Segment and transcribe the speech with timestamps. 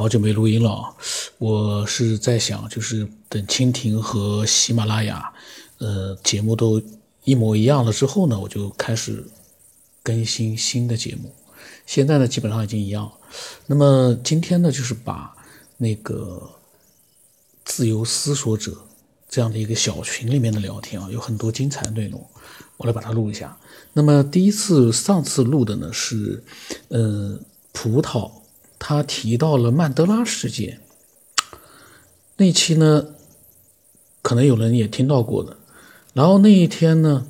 [0.00, 0.96] 好久没录音了！
[1.36, 5.30] 我是在想，就是等蜻蜓和喜马拉雅，
[5.76, 6.80] 呃，节目都
[7.24, 9.22] 一模一样了之后呢，我就开始
[10.02, 11.30] 更新新的节目。
[11.84, 13.12] 现在呢，基本上已经一样。
[13.66, 15.36] 那么今天呢，就是把
[15.76, 16.50] 那个
[17.66, 18.74] 自由思索者
[19.28, 22.26] 这样的一个小群里面的聊天啊，有很多精彩的内容，
[22.78, 23.54] 我来把它录一下。
[23.92, 26.42] 那么第一次上次录的呢是，
[26.88, 27.38] 呃，
[27.72, 28.30] 葡萄。
[28.80, 30.80] 他提到了曼德拉事件，
[32.38, 33.14] 那期呢，
[34.22, 35.56] 可能有人也听到过的。
[36.14, 37.26] 然后那一天呢，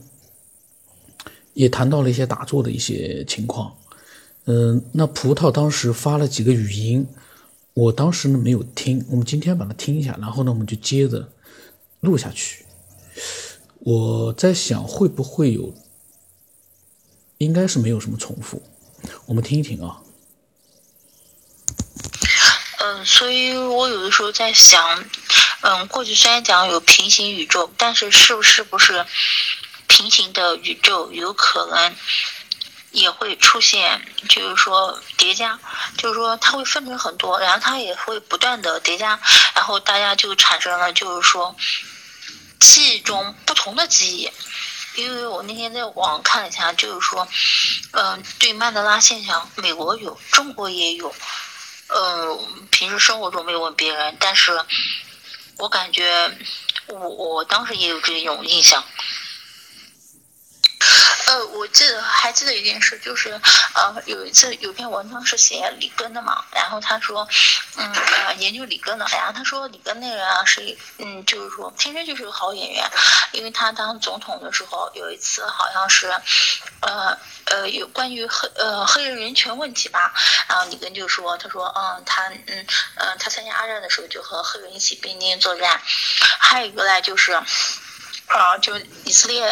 [1.52, 3.74] 也谈到了一些打坐的一些情况。
[4.45, 7.07] 嗯，那葡萄当时发了几个语音，
[7.74, 9.05] 我当时呢没有听。
[9.10, 11.29] 我们今天把它听一下，然后呢我们就接着
[11.98, 12.65] 录下去。
[13.80, 15.74] 我在想会不会有，
[17.38, 18.62] 应该是没有什么重复。
[19.27, 20.01] 我们听一听啊。
[22.83, 25.05] 嗯，所以我有的时候在想，
[25.61, 29.04] 嗯，过去虽然讲有平行宇宙，但是是不是不是
[29.87, 31.95] 平行的宇宙有可能
[32.91, 35.59] 也会出现，就是说叠加，
[35.99, 39.21] 就是说它会分成很多，然后它也会不断的叠加，
[39.54, 41.54] 然后大家就产生了就是说
[42.60, 44.30] 记忆中不同的记忆。
[44.97, 47.29] 因为我那天在网看了一下，就是说，
[47.93, 51.15] 嗯，对曼德拉现象，美国有，中国也有。
[51.95, 54.59] 嗯，平时生活中没有问别人，但是
[55.59, 56.30] 我感觉
[56.87, 58.82] 我我当时也有这种印象。
[61.30, 63.30] 呃，我记得还记得一件事，就是
[63.74, 67.28] 呃，有一次有篇文章是写里根的嘛，然后他说，
[67.76, 67.88] 嗯
[68.26, 72.84] 呃，研究里根的，然后他说里根那人啊是，嗯，就是说天生就是个好演员，
[73.31, 76.08] 因为他当总统的时候有一次好像是，
[76.81, 80.12] 呃呃有关于黑呃黑人人权问题吧，
[80.48, 82.66] 然后里根就说，他说嗯他嗯
[82.97, 85.81] 嗯他参加二战的时候就和黑人一起并肩作战，
[86.41, 87.41] 还有一个呢就是。
[88.31, 89.44] 啊，就以色列，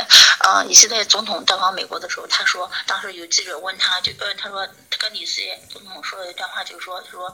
[0.44, 7.26] 呃，以色列总统到访美国的时候，他说，当时有记者问他，就呃，他说他跟以色列总统说了一段话，就是说，他说，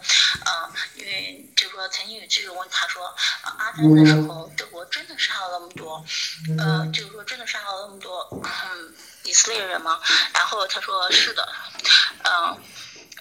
[0.47, 3.05] 呃，因为就是说，曾经有记者问他说，
[3.43, 6.03] 啊阿战的时候，德国真的杀了那么多，
[6.59, 8.95] 呃，就是说真的杀了那么多，嗯，
[9.25, 10.01] 以色列人吗？
[10.33, 11.47] 然后他说是的，
[12.23, 12.59] 嗯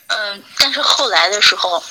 [0.07, 1.83] 嗯，但是后来的时候。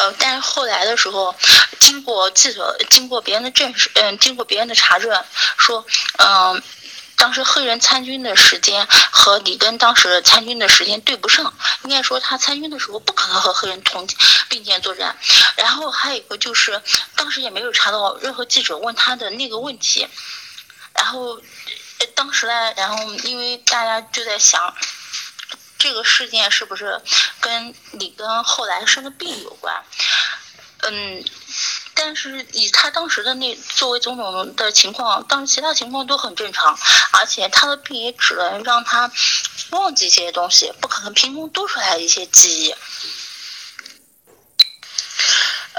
[0.00, 1.36] 呃，但是后来的时候，
[1.78, 5.24] 经过记者经过别人的证实，嗯，经过别人的查证，
[5.58, 5.84] 说，
[6.18, 6.62] 嗯，
[7.16, 11.52] 当时黑人参军的时间和里根当时参军的时间对不上，
[11.84, 14.06] 应该说他参军的时候不可能和黑人同
[14.48, 15.14] 并肩作战。
[15.56, 16.80] 然后还有一个就是，
[17.14, 20.08] 当时也没有查到任何记者问他的那个问题。
[20.94, 21.38] 然后，
[22.14, 24.74] 当时呢，然后因为大家就在想。
[25.80, 27.00] 这个事件是不是
[27.40, 29.82] 跟里根后来生的病有关？
[30.82, 31.24] 嗯，
[31.94, 36.78] 但是以他当时的那作为总统的情况，当时其他情况都很正常，
[37.12, 39.10] 而且他的病也只能让他
[39.70, 42.74] 忘记一些东西，不可能凭空多出来一些记忆。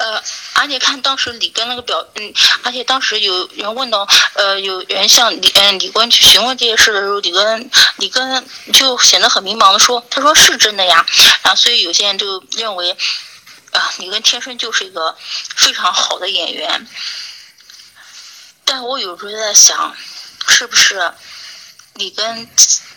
[0.02, 0.24] 呃。
[0.54, 2.32] 而且看当时李根那个表，嗯，
[2.62, 11.04] 而且当时有人问到，呃，有人向李，嗯，李根去询问这些事的时候，李根，李根就显得很迷茫的说，他说是真的呀，
[11.42, 12.96] 然后所以有些人就认为，
[13.72, 15.18] 啊，李根天生就是一个
[15.56, 16.88] 非常好的演员，
[18.64, 19.96] 但我有时候在想，
[20.48, 21.12] 是不是
[21.96, 22.48] 李根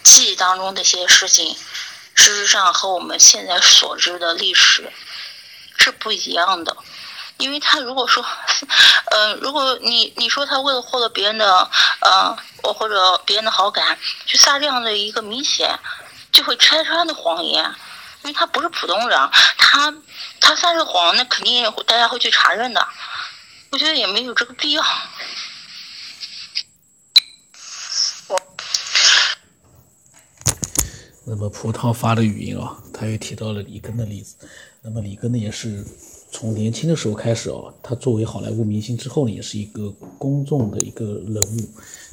[0.03, 1.57] 记忆当中那些事情，
[2.15, 4.93] 事实上和我们现在所知的历史
[5.79, 6.77] 是不一样的。
[7.39, 8.25] 因为他如果说，
[9.11, 11.69] 呃，如果你你说他为了获得别人的，
[12.01, 12.37] 呃，
[12.73, 15.77] 或者别人的好感，去撒这样的一个明显
[16.31, 17.65] 就会拆穿的谎言，
[18.23, 19.19] 因为他不是普通人，
[19.59, 19.93] 他
[20.41, 22.87] 他撒这谎，那肯定大家会去查认的。
[23.71, 24.85] 我觉得也没有这个必要。
[31.27, 34.37] 那么葡萄发的语音啊，他又提到了里根的例子，
[34.83, 35.85] 那么里根呢也是。
[36.35, 39.89] 从年轻的时候开始哦，他作为好莱坞明星之后呢，也是一个
[40.19, 41.61] 公众的一个人物。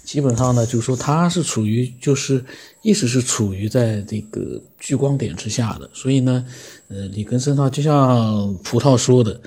[0.04, 2.44] 基本上呢，就是说他是处于就是
[2.84, 5.90] 一直是处于在这个聚光点之下的。
[5.92, 6.46] 所以呢，
[6.90, 9.42] 呃，里根身上就像葡萄说的，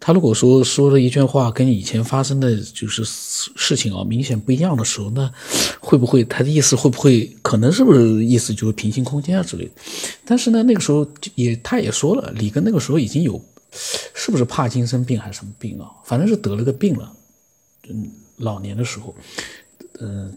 [0.00, 5.30] 他如果说说了一句话跟以前发生的就是事情啊明显不一样的时候，那
[5.78, 9.70] 会不会他的意思会不会可能是不是意思就是平行空间啊之类的？
[10.24, 11.06] 但是呢，那个时候
[11.36, 13.40] 也他也说了，里根那个时候已经有。
[13.72, 15.90] 是不是帕金森病还是什么病啊？
[16.04, 17.16] 反正是得了个病了。
[17.88, 19.14] 嗯，老年的时候，
[20.00, 20.36] 嗯，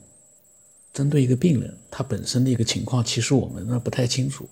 [0.93, 4.47] 针对一个病人他本身的一个情况，其实我们呢不太清楚。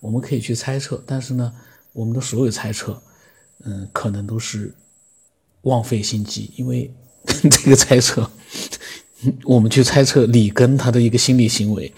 [0.00, 1.52] 我们可以去猜测，但是呢，
[1.92, 3.02] 我们的所有猜测，
[3.64, 4.72] 嗯，可能都是
[5.62, 6.88] 枉费心机，因为
[7.26, 8.30] 这个猜测，
[9.42, 11.92] 我们去猜测里根他的一个心理行为，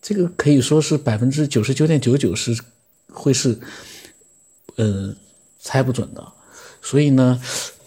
[0.00, 2.56] 这个可以说是百分之九十九点九九是
[3.12, 3.58] 会是，
[4.76, 5.12] 呃，
[5.66, 6.24] 猜不准的，
[6.80, 7.40] 所以呢，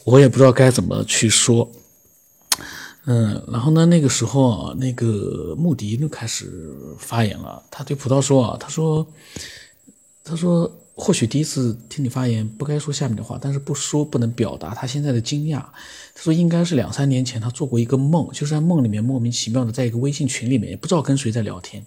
[0.03, 1.71] 我也不知道该怎么去说。
[3.05, 3.85] 嗯，然后呢？
[3.85, 7.63] 那个时候啊，那个穆迪就开始发言了。
[7.71, 9.07] 他对葡萄说啊：“他说，
[10.23, 15.59] 他说，或许第一次听你发言不该说下面的话，但是不说不能表达他现在的惊讶。
[16.13, 21.83] 他说，应该是两三年前他做过一个梦，就是在梦里面莫名其妙的在一个微信群里面，也不知道跟谁在聊天，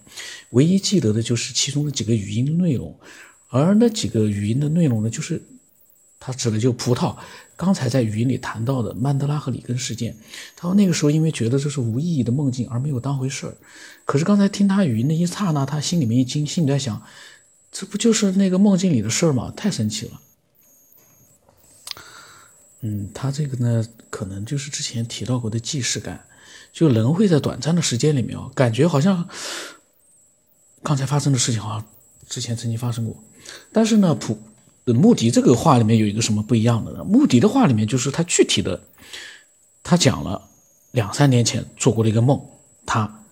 [0.49, 2.93] 唯一记得的就是其中的几个语音内容，
[3.47, 5.41] 而那几个语音的内容呢，就是
[6.23, 7.15] 他指的就葡萄。”
[7.55, 10.17] 刚才在语音里谈到的曼德拉和里根事件，
[10.55, 13.55] 他说那个时候因为觉得这是无意义的梦境而没有当回事儿。
[14.05, 16.99] 可是刚才听他语音的一刹那，他心里面一惊，心里在想，
[17.71, 19.53] 这不就是那个梦境里的事儿吗？
[19.55, 20.19] 太神奇了。
[22.81, 26.25] 嗯，他这个呢，可能就是之前提到过的既视感，
[26.73, 29.29] 就人会在短暂的时间里面，感觉好像
[30.81, 31.85] 刚才发生的事情好像
[32.27, 33.23] 之前曾经发生过，
[33.71, 34.37] 但是呢，普。
[34.91, 37.03] 穆迪这个话里面有一个什么不一样的呢？
[37.05, 38.81] 穆迪的话里面就是他具体的，
[39.81, 40.49] 他讲了
[40.91, 42.43] 两三年前做过的一个梦，
[42.85, 43.23] 他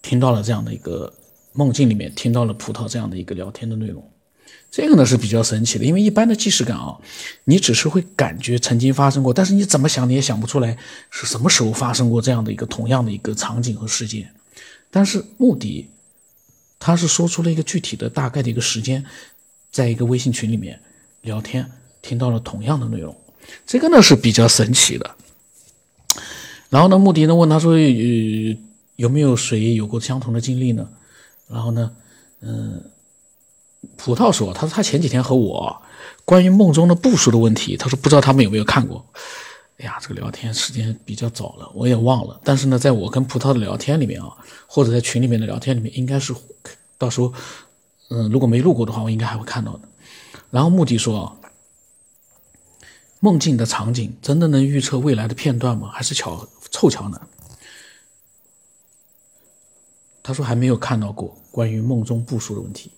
[0.00, 1.12] 听到了这样的一个
[1.52, 4.02] 梦境里面听到了葡萄这样的一个聊天的内容，
[4.70, 6.96] 这个呢是比较神奇的，因为一般的既视感啊，
[7.44, 10.78] 你只是会感觉曾经发生过，但是你怎么想你也想不出来
[11.10, 14.32] 是什么时候发生过这样的一个同样的一个场景和事件，
[14.90, 15.90] 但是穆迪
[16.78, 19.04] 他是说出了一个具体的大概的一个时间。
[19.76, 20.80] 在一个微信群里面
[21.20, 21.70] 聊天，
[22.00, 23.14] 听到了同样的内容，
[23.66, 25.14] 这个呢是比较神奇的。
[26.70, 28.58] 然后呢，穆迪呢问他说：“呃，
[28.96, 30.88] 有没有谁有过相同的经历呢？”
[31.46, 31.92] 然后呢，
[32.40, 32.82] 嗯，
[33.98, 35.82] 葡萄说：“他说他前几天和我
[36.24, 39.04] 关于梦中的步数的问题，他说不知道他们有没有看过。”
[39.76, 42.40] 哎呀，这个聊天时间比较早了，我也忘了。
[42.42, 44.32] 但是呢，在我跟葡萄的聊天里面啊，
[44.66, 46.34] 或者在群里面的聊天里面，应该是
[46.96, 47.30] 到时候。
[48.08, 49.88] 嗯，如果没录过的话，我应该还会看到的。
[50.50, 51.36] 然后目的说
[53.20, 55.90] ：“梦境的场景真的能预测未来的片段吗？
[55.92, 57.20] 还是巧凑巧呢？”
[60.22, 62.90] 他说还没有看到过关于梦中部署的问题。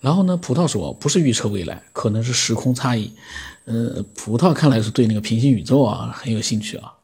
[0.00, 3.12] 然后呢，葡萄说：“不是预测未来，可能是时空差异。”
[3.66, 6.94] 呃，葡萄看来是对那个平行宇宙啊很有兴趣啊。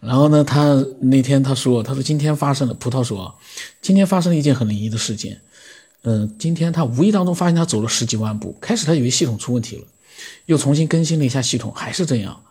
[0.00, 3.34] 然后呢，他那天他说：“他说今天发生了。”葡萄说
[3.80, 5.40] ：“今天发生了一件很灵异的事件。”
[6.06, 9.84] 嗯，今天他无意当中发现他走了十几万步，开始他以为系统出问题了，
[10.44, 12.42] 又重新更新了一下系统，还是这样。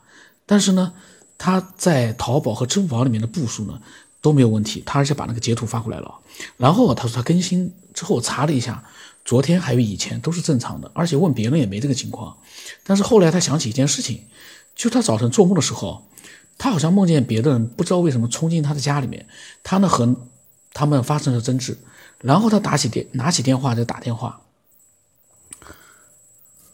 [0.47, 0.91] 但是呢，
[1.37, 3.79] 他在淘宝和支付宝里面的步数呢
[4.21, 6.15] 都没有问题，他而且把那个截图发过来了。
[6.57, 8.83] 然后他说他更新之后查了一下，
[9.23, 12.35] 昨天还有以前都是正常的，而且问别人也没这个情况。
[12.83, 14.21] 但是后来他想起一件事情，
[14.75, 16.03] 就他早晨做梦的时候，
[16.57, 19.27] 他好像梦见别的人不知道为什么冲进他的家里面，
[19.61, 20.15] 他呢和
[20.73, 21.77] 他们发生了争执。
[22.23, 24.41] 然后他打起电，拿起电话就打电话。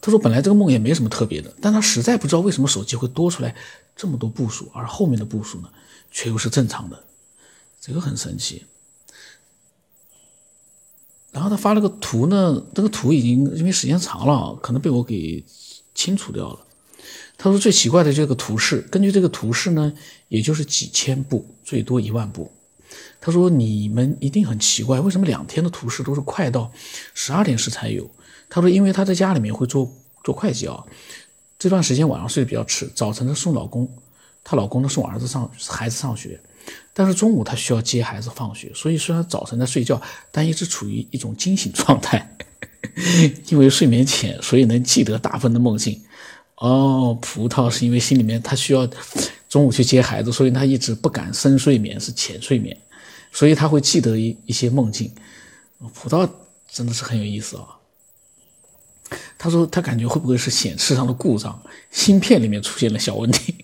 [0.00, 3.54] 他说：“本来这个梦也没什么特别的，但他实在不知道为什么手机会多出来
[3.96, 5.68] 这么多步数，而后面的步数呢，
[6.10, 7.02] 却又是正常的，
[7.80, 8.64] 这个很神奇。”
[11.32, 15.44] 然后他发了个图呢，这个图已经因为时间长了，可能被我给
[15.94, 16.60] 清除掉了。
[17.36, 19.92] 他说：“最奇怪的这个图示，根据这个图示呢，
[20.28, 22.52] 也就是几千步，最多一万步。”
[23.20, 26.70] 他说：“你们一定很奇怪，为什么两天的图示都是快到
[27.14, 28.10] 十二点时才有？”
[28.48, 29.90] 他说：“因为他在家里面会做
[30.24, 30.84] 做会计啊，
[31.58, 33.88] 这段时间晚上睡得比较迟，早晨呢送老公，
[34.42, 36.40] 她老公呢送儿子上孩子上学，
[36.92, 40.00] 但是中午他需要接孩子放学，所以虽然早晨在睡觉，
[40.32, 42.36] 但一直处于一种惊醒状态。
[43.48, 46.00] 因为睡眠浅，所以能记得大部分的梦境。
[46.56, 48.88] 哦，葡萄是因为心里面他需要
[49.50, 52.74] 中午去接孩子，所以他一直不敢深睡眠，是浅睡眠。”
[53.32, 55.12] 所以他会记得一一些梦境，
[55.94, 56.28] 葡萄
[56.68, 57.66] 真的是很有意思啊。
[59.38, 63.54] 他说他感觉会不会是显示上的故障，芯片里面出现了小问题。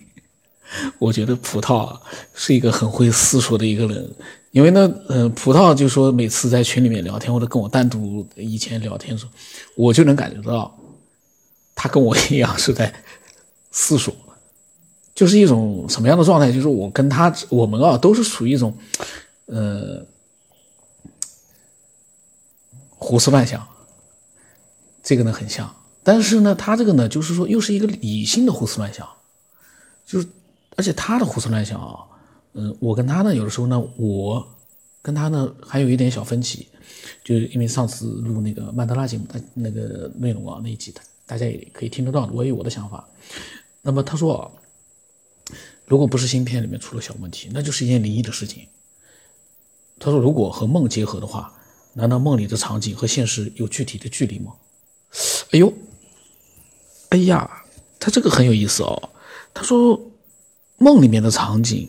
[0.98, 1.96] 我觉得葡萄
[2.34, 4.08] 是一个很会思索的一个人，
[4.50, 9.32] 因为呢，呃，葡萄就说每次在群里面聊天或者跟我单独以前聊天的时候，
[9.76, 10.76] 我就能感觉到
[11.74, 12.92] 他跟我一样是在
[13.70, 14.14] 思索，
[15.16, 16.52] 就是一种什么样的状态？
[16.52, 18.72] 就是我跟他我们啊都是属于一种。
[19.48, 20.04] 呃，
[22.98, 23.64] 胡思乱想，
[25.04, 29.08] 这个呢很像，但是呢，他这个呢，就是说又是一个理性的胡思乱想，
[30.04, 30.26] 就是
[30.76, 32.00] 而且他的胡思乱想啊，
[32.54, 34.44] 嗯，我跟他呢，有的时候呢，我
[35.00, 36.66] 跟他呢还有一点小分歧，
[37.22, 40.92] 就是因为上次录那个曼德拉节目，他那个内容啊那一集，
[41.24, 43.06] 大家也可以听得到，我有我的想法。
[43.82, 44.50] 那么他说啊，
[45.86, 48.66] 如果不是芯片里面出了小问题，那就是一件离异的事情。
[49.98, 51.52] 他说，如果和梦结合的话，
[51.94, 54.52] 难道梦里的场景和现实有具体的距离吗？
[55.52, 55.72] 哎呦，
[57.10, 57.62] 哎呀，
[57.98, 59.10] 他这个很有意思哦。
[59.54, 60.10] 他说，
[60.76, 61.88] 梦里面的场景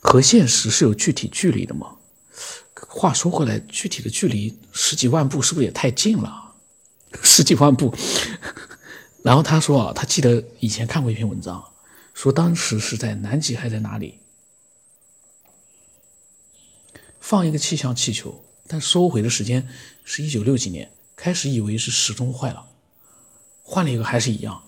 [0.00, 1.96] 和现实是有具体距离的吗？
[2.88, 6.52] 话说回来，具体的距离十几万步是不是也太近了？
[7.22, 7.94] 十几万步。
[9.22, 11.64] 然后他说啊，他记得以前看过一篇文章，
[12.22, 14.20] 说当时是在南极还在哪里，
[17.18, 19.68] 放一个气象气球，但收回的时间
[20.04, 20.92] 是一九六几年。
[21.16, 22.68] 开始以为是时钟坏了，
[23.64, 24.62] 换了一个还是一样，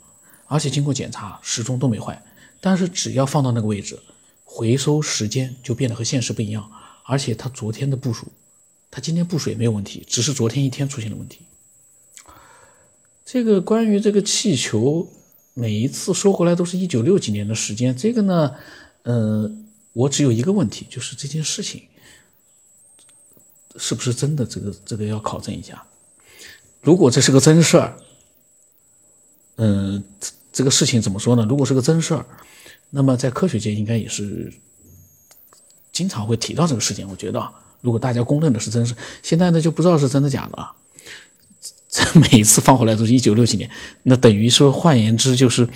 [0.47, 2.25] 而且经过检查，时钟都没坏。
[2.61, 4.01] 但是只要放到那个位置，
[4.45, 6.69] 回收时间就变得和现实不一样。
[7.05, 8.33] 而且他昨天的部署，
[8.91, 11.43] 他今天部署也没有问题，只是昨天一天出现了问题。
[13.25, 15.09] 这个关于这个气球，
[15.55, 17.97] 每一次收回来都是一九六几年的时间。
[17.97, 18.55] 这个呢，
[19.05, 19.51] 呃，
[19.93, 21.83] 我只有一个问题，就是这件事情
[23.77, 24.45] 是不是真的？
[24.45, 25.87] 这个这个要考证一下。
[26.83, 27.97] 如果这是个真事儿，
[29.57, 30.03] 嗯，
[30.53, 31.47] 这个事情怎么说呢？
[31.49, 32.27] 如果是个真事儿，
[32.91, 34.53] 那么在科学界应该也是
[35.93, 37.09] 经常会提到这个事件。
[37.09, 37.49] 我觉得，
[37.81, 40.75] 如果大家公认的是真事，现在呢就不知道是真的假的了。
[41.97, 43.71] 这每一次放回来都是一九六几年，
[44.03, 45.69] 那等于说，换言之就是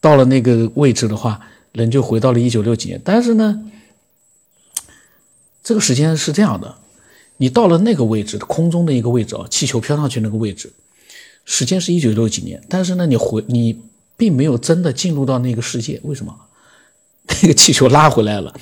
[0.00, 1.40] 到了那个位置的话，
[1.72, 3.00] 人就回到了一九六几年。
[3.04, 3.64] 但是呢，
[5.64, 6.76] 这个时间是这样的。
[7.38, 10.72] 你到了那个位置，空中的一个位置啊，气球飘上去那个位置，
[11.44, 13.78] 时间是一九六几年，但是呢，你回你
[14.16, 16.32] 并没有真的进入到那个世界，为什么？
[17.42, 18.54] 那个气球拉回来了，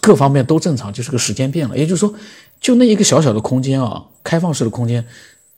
[0.00, 1.78] 各方面都正常，就是个时间变了。
[1.78, 2.14] 也就是说，
[2.60, 5.04] 就那一个小小的空间啊，开放式的空间，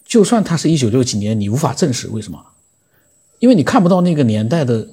[0.06, 2.40] 就算它是一九六几年，你无法证实为什么？
[3.38, 4.88] 因为你看不到那个年代的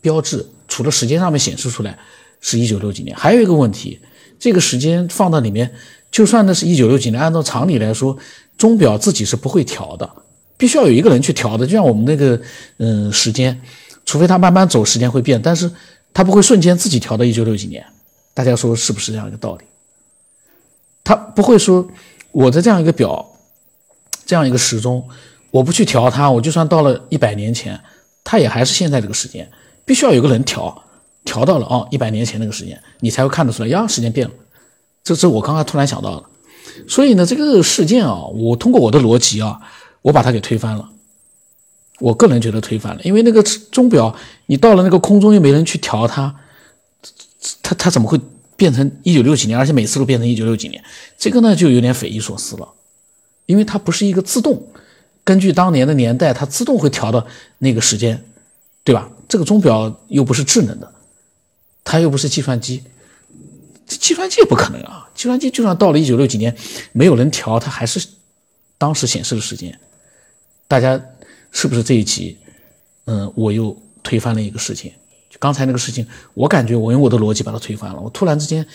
[0.00, 1.98] 标志，除了时间上面显示出来
[2.40, 4.00] 是一九六几年，还有一个问题，
[4.38, 5.72] 这个时间放到里面。
[6.10, 8.16] 就算那是一九六几年，按照常理来说，
[8.56, 10.10] 钟表自己是不会调的，
[10.56, 11.66] 必须要有一个人去调的。
[11.66, 12.40] 就像我们那个，
[12.78, 13.60] 嗯，时间，
[14.06, 15.70] 除非它慢慢走，时间会变，但是
[16.14, 17.84] 它不会瞬间自己调到一九六几年。
[18.32, 19.64] 大家说是不是这样一个道理？
[21.04, 21.86] 它不会说
[22.32, 23.27] 我的这样一个表，
[24.28, 25.08] 这样一个时钟，
[25.50, 27.80] 我不去调它，我就算到了一百年前，
[28.22, 29.50] 它也还是现在这个时间。
[29.86, 30.84] 必须要有个人调，
[31.24, 34.34] 调到了哦一百年前那个时间，你才会看得出来呀，时间变了。
[35.02, 36.26] 这是我刚刚突然想到的，
[36.86, 39.58] 所以呢，这个事件啊，我通过我的逻辑啊，
[40.02, 40.90] 我把它给推翻了。
[42.00, 46.34] 我个人觉得推翻了，因为那个钟表，你到了那个空中又没人去调它，
[47.62, 48.20] 它它怎么会
[48.56, 50.84] 变成一九六几年，而且每次都变成一九六几年？
[51.16, 52.68] 这个呢，就有点匪夷所思了，
[53.48, 54.68] 因为它不是一个自动
[55.24, 57.26] 根据当年的年代，它自动会调到
[57.56, 58.22] 那个时间，
[58.84, 59.10] 对吧？
[59.26, 60.94] 这个钟表又不是智能的，
[61.82, 62.82] 它又不是计算机。
[63.86, 65.08] 计算机也不可能啊！
[65.14, 66.54] 计算机就算到了一九六几年，
[66.92, 68.06] 没有人调，它还是
[68.76, 69.78] 当时显示的时间。
[70.66, 71.02] 大家
[71.52, 72.36] 是不是这一集？
[73.06, 74.92] 嗯，我又推翻了一个事情。
[75.30, 77.98] 就刚才那个事情，我感觉我用我的逻辑把它推翻了。
[77.98, 78.66] 我突然之间，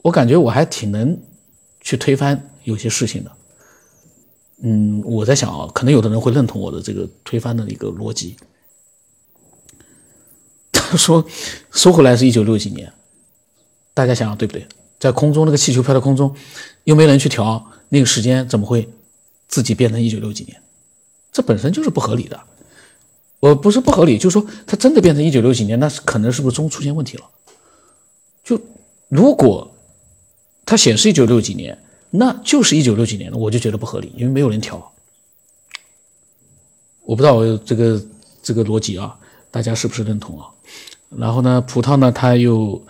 [0.00, 1.18] 我感觉我还挺能
[1.82, 3.30] 去推翻有些事情的。
[4.62, 8.36] 嗯，我在想啊，可能有的人会认同我的这个推翻的一个逻辑。
[10.72, 11.24] 他说，
[11.70, 12.92] 说回来是一九六几年。
[13.92, 14.66] 大家想想对不对？
[14.98, 16.34] 在空中那个气球飘在空中，
[16.84, 18.88] 又没人去调那个时间，怎么会
[19.46, 20.60] 自己变成一九六几年？
[21.32, 22.40] 这本身就是不合理的。
[23.40, 27.24] 我不是不合理，就是说它真的变成一九六几年，那是可能是不是钟出现问题了？
[28.42, 28.58] 就
[29.08, 29.74] 如果
[30.64, 31.78] 它显示一九六几年，
[32.10, 34.92] 那就是一九六几年了，我就觉得不合理，因为没有人调。
[37.04, 38.00] 我不知道我这个
[38.42, 39.16] 这个逻辑啊，
[39.50, 40.46] 大家是不是认同啊？
[41.10, 42.82] 然后呢，葡萄呢，他又。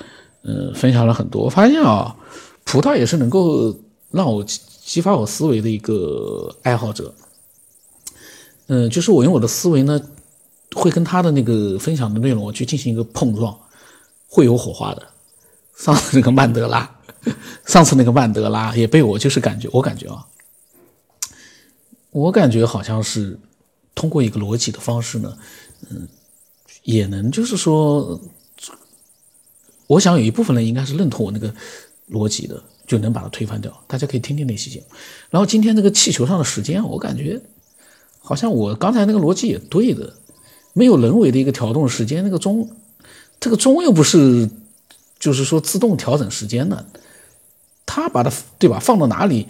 [0.48, 2.14] 嗯，分享了很多，我发现啊，
[2.62, 3.76] 葡萄也是能够
[4.12, 7.12] 让我激发我思维的一个爱好者。
[8.68, 10.00] 嗯，就是我用我的思维呢，
[10.72, 13.58] 会跟他的那个分享的内容去进行一个碰撞，
[14.28, 15.02] 会有火花的。
[15.76, 16.88] 上次那个曼德拉，
[17.66, 20.26] 上次那个曼德拉也被我就是感觉，我感觉啊，
[22.10, 23.38] 我感觉好像是
[23.94, 25.36] 通过一个逻辑的方式呢，
[25.90, 26.08] 嗯，
[26.84, 28.20] 也能就是说。
[29.88, 31.54] 我想有一部分人应该是认同我那个
[32.10, 33.72] 逻辑的，就能把它推翻掉。
[33.86, 34.86] 大家可以听听那期节目。
[35.30, 37.40] 然后今天那个气球上的时间，我感觉
[38.18, 40.12] 好像我刚才那个逻辑也对的，
[40.72, 42.68] 没有人为的一个调动时间，那个钟，
[43.38, 44.50] 这个钟又不是
[45.20, 46.84] 就是说自动调整时间的，
[47.86, 49.48] 他把它对吧放到哪里，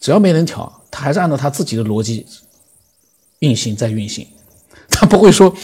[0.00, 2.26] 只要没人调，他还是按照他自己的逻辑
[3.38, 4.26] 运行在运行，
[4.90, 5.56] 他不会说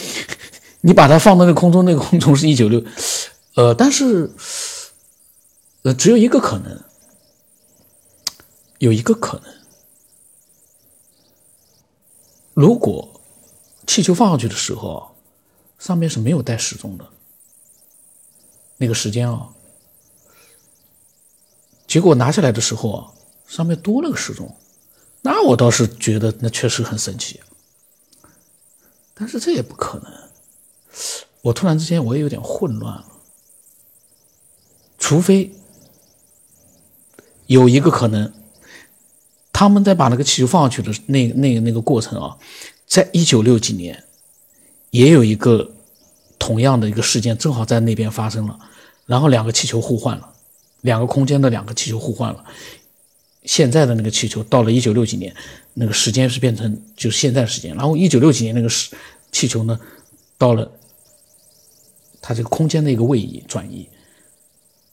[0.81, 2.83] 你把它放到那空中，那个空中是一九六，
[3.55, 4.31] 呃，但是
[5.83, 6.81] 呃只有一个可能，
[8.79, 9.53] 有一个可能，
[12.53, 13.21] 如果
[13.85, 15.15] 气球放上去的时候，
[15.77, 17.05] 上面是没有带时钟的，
[18.77, 19.49] 那个时间啊。
[21.95, 23.07] 结果拿下来的时候啊，
[23.47, 24.53] 上面多了个时钟，
[25.21, 27.39] 那我倒是觉得那确实很神奇。
[29.13, 30.11] 但是这也不可能，
[31.41, 33.05] 我突然之间我也有点混乱了。
[34.99, 35.55] 除非
[37.45, 38.33] 有一个可能，
[39.53, 42.37] 他们在把那个气球放上去的那那那个过程啊，
[42.85, 44.03] 在一九六几年，
[44.89, 45.71] 也有一个
[46.37, 48.59] 同样的一个事件，正好在那边发生了，
[49.05, 50.33] 然后两个气球互换了。
[50.85, 52.45] 两个空间的两个气球互换了，
[53.43, 55.35] 现在的那个气球到了一九六几年，
[55.73, 58.95] 那个时间是变成就是现在时间，然后一九六几年那个时
[59.31, 59.79] 气球呢，
[60.37, 60.71] 到了
[62.21, 63.89] 它这个空间的一个位移转移，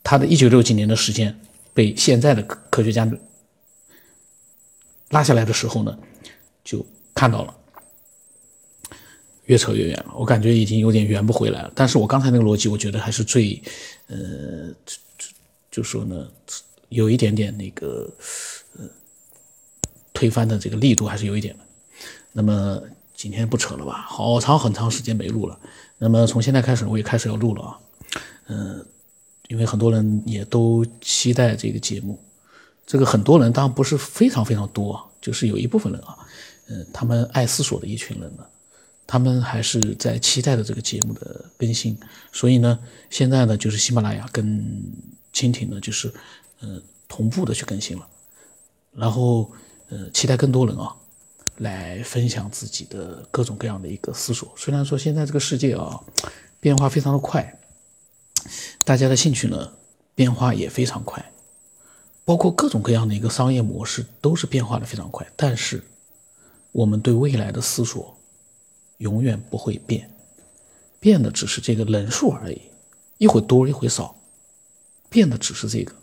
[0.03, 1.39] 它的一九六几年的时间
[1.75, 3.07] 被现在的科科学家
[5.11, 5.99] 拉下来的时候呢，
[6.65, 6.85] 就
[7.15, 7.55] 看到了，
[9.45, 11.71] 越扯越远了，我感觉已经有点圆不回来了。
[11.75, 13.63] 但是我刚才那个逻辑，我觉得还是最
[14.07, 14.75] 呃。
[15.73, 16.29] 就说呢，
[16.91, 18.09] 有一点点那个，
[18.77, 18.85] 呃，
[20.13, 21.65] 推翻的这个力度还是有一点的。
[22.31, 22.81] 那么
[23.17, 24.05] 今天不扯了吧？
[24.07, 25.59] 好长很长时间没录了。
[25.97, 27.81] 那么从现在开始我也开始要录了啊。
[28.49, 28.85] 嗯，
[29.49, 32.23] 因为很多人也都期待这个节目。
[32.87, 36.19] 这个很多人当然不是非常非常多，就是有一部分人啊，
[36.69, 38.45] 嗯，他们爱思索的一群人呢，
[39.07, 41.99] 他们还是在期待的这个节目的更新。
[42.31, 44.93] 所以呢，现在呢就是喜马拉雅跟。
[45.33, 46.13] 蜻蜓呢，就是，
[46.61, 48.07] 呃，同步的去更新了，
[48.93, 49.51] 然后，
[49.89, 50.95] 呃，期待更多人啊，
[51.57, 54.53] 来分享自己的各种各样的一个思索。
[54.57, 56.01] 虽然说现在这个世界啊，
[56.61, 57.59] 变化非常的快，
[58.85, 59.73] 大家的兴趣呢，
[60.15, 61.33] 变化也非常快，
[62.25, 65.27] 包括各种各样的一个商业模式都是变化的非常快。
[65.37, 65.83] 但是，
[66.73, 68.17] 我们对未来的思索，
[68.99, 70.11] 永远不会变，
[71.01, 72.61] 变的只是这个人数而已，
[73.19, 74.15] 一会多一会少。
[75.13, 75.95] 变的只是这个，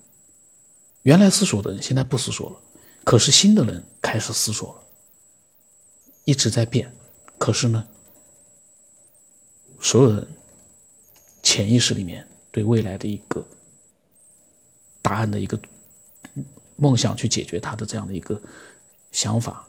[1.02, 2.58] 原来思索的人现在不思索了，
[3.04, 4.84] 可是新的人开始思索了，
[6.26, 6.94] 一直在变，
[7.40, 7.88] 可是呢，
[9.82, 10.28] 所有人
[11.42, 13.44] 潜意识里面对未来的一个
[15.02, 15.60] 答案的一个
[16.76, 18.40] 梦想去解决他的这样的一个
[19.12, 19.68] 想法，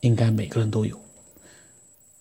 [0.00, 1.00] 应该每个人都有。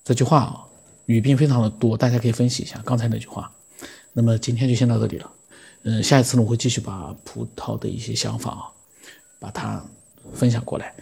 [0.03, 0.67] 这句话啊，
[1.07, 3.51] 语病非常的多，大家可以分析一下刚才那句话。
[4.13, 5.31] 那么今天就先到这里了，
[5.83, 8.63] 嗯，下一次呢我会继续把葡萄的一些想法啊，
[9.39, 9.83] 把它
[10.33, 10.93] 分享过来。